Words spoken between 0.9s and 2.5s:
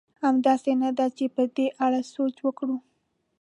ده؟ چې په دې اړه سوچ